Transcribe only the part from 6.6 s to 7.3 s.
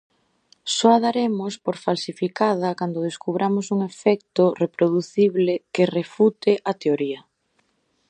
a teoría.